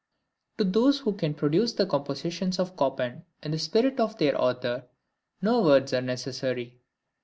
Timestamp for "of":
2.57-2.75, 3.99-4.17